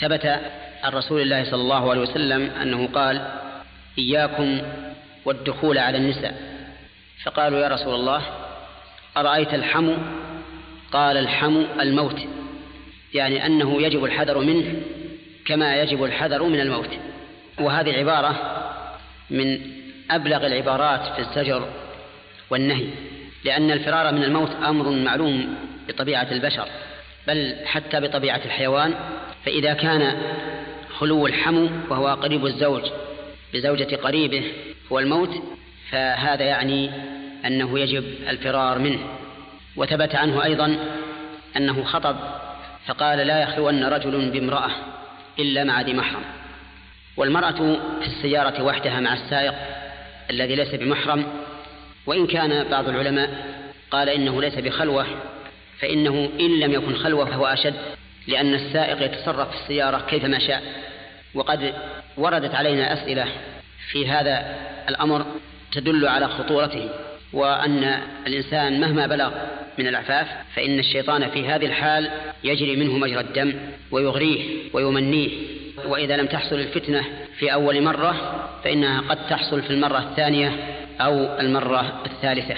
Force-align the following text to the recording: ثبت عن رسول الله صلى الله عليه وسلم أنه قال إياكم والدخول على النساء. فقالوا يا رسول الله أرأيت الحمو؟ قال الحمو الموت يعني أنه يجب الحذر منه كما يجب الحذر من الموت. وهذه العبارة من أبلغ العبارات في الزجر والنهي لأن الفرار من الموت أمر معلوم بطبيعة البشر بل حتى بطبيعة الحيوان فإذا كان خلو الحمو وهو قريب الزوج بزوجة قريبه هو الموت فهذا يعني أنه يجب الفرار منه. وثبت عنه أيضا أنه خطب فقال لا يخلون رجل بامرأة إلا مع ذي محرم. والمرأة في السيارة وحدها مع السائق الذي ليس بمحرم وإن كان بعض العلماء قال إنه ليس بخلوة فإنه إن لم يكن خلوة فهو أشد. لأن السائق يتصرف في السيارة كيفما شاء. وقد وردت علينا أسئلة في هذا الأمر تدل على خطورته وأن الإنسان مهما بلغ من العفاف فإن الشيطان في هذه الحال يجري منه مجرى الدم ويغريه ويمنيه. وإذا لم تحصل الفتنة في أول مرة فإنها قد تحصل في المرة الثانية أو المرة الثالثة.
ثبت 0.00 0.26
عن 0.82 0.92
رسول 0.92 1.20
الله 1.20 1.44
صلى 1.44 1.60
الله 1.60 1.90
عليه 1.90 2.00
وسلم 2.00 2.50
أنه 2.62 2.88
قال 2.94 3.26
إياكم 3.98 4.62
والدخول 5.24 5.78
على 5.78 5.98
النساء. 5.98 6.34
فقالوا 7.24 7.58
يا 7.58 7.68
رسول 7.68 7.94
الله 7.94 8.22
أرأيت 9.16 9.54
الحمو؟ 9.54 9.96
قال 10.92 11.16
الحمو 11.16 11.64
الموت 11.80 12.20
يعني 13.14 13.46
أنه 13.46 13.82
يجب 13.82 14.04
الحذر 14.04 14.38
منه 14.38 14.74
كما 15.46 15.76
يجب 15.76 16.04
الحذر 16.04 16.42
من 16.42 16.60
الموت. 16.60 16.90
وهذه 17.60 17.90
العبارة 17.90 18.62
من 19.30 19.60
أبلغ 20.10 20.46
العبارات 20.46 21.00
في 21.14 21.18
الزجر 21.18 21.68
والنهي 22.50 22.86
لأن 23.44 23.70
الفرار 23.70 24.14
من 24.14 24.24
الموت 24.24 24.50
أمر 24.64 24.90
معلوم 24.90 25.56
بطبيعة 25.88 26.26
البشر 26.30 26.68
بل 27.26 27.56
حتى 27.64 28.00
بطبيعة 28.00 28.40
الحيوان 28.44 28.94
فإذا 29.46 29.74
كان 29.74 30.22
خلو 30.98 31.26
الحمو 31.26 31.68
وهو 31.90 32.06
قريب 32.06 32.46
الزوج 32.46 32.82
بزوجة 33.54 33.96
قريبه 33.96 34.52
هو 34.92 34.98
الموت 34.98 35.42
فهذا 35.90 36.44
يعني 36.44 36.90
أنه 37.46 37.78
يجب 37.78 38.04
الفرار 38.28 38.78
منه. 38.78 38.98
وثبت 39.76 40.14
عنه 40.14 40.44
أيضا 40.44 40.78
أنه 41.56 41.84
خطب 41.84 42.16
فقال 42.86 43.18
لا 43.18 43.42
يخلون 43.42 43.84
رجل 43.84 44.30
بامرأة 44.30 44.70
إلا 45.38 45.64
مع 45.64 45.80
ذي 45.80 45.94
محرم. 45.94 46.22
والمرأة 47.16 47.76
في 48.00 48.06
السيارة 48.06 48.62
وحدها 48.62 49.00
مع 49.00 49.14
السائق 49.14 49.54
الذي 50.30 50.54
ليس 50.54 50.74
بمحرم 50.74 51.26
وإن 52.06 52.26
كان 52.26 52.64
بعض 52.70 52.88
العلماء 52.88 53.30
قال 53.90 54.08
إنه 54.08 54.40
ليس 54.40 54.54
بخلوة 54.54 55.06
فإنه 55.78 56.30
إن 56.40 56.60
لم 56.60 56.72
يكن 56.72 56.94
خلوة 56.94 57.24
فهو 57.24 57.46
أشد. 57.46 57.74
لأن 58.26 58.54
السائق 58.54 59.02
يتصرف 59.02 59.50
في 59.50 59.62
السيارة 59.62 60.06
كيفما 60.10 60.38
شاء. 60.38 60.62
وقد 61.34 61.74
وردت 62.16 62.54
علينا 62.54 62.92
أسئلة 62.92 63.26
في 63.90 64.08
هذا 64.08 64.56
الأمر 64.88 65.26
تدل 65.72 66.08
على 66.08 66.28
خطورته 66.28 66.88
وأن 67.32 67.98
الإنسان 68.26 68.80
مهما 68.80 69.06
بلغ 69.06 69.32
من 69.78 69.86
العفاف 69.86 70.26
فإن 70.54 70.78
الشيطان 70.78 71.30
في 71.30 71.48
هذه 71.48 71.66
الحال 71.66 72.10
يجري 72.44 72.76
منه 72.76 72.98
مجرى 72.98 73.20
الدم 73.20 73.54
ويغريه 73.90 74.58
ويمنيه. 74.72 75.30
وإذا 75.86 76.16
لم 76.16 76.26
تحصل 76.26 76.56
الفتنة 76.56 77.04
في 77.38 77.52
أول 77.52 77.82
مرة 77.82 78.42
فإنها 78.64 79.00
قد 79.00 79.26
تحصل 79.28 79.62
في 79.62 79.70
المرة 79.70 79.98
الثانية 79.98 80.52
أو 81.00 81.40
المرة 81.40 82.02
الثالثة. 82.06 82.54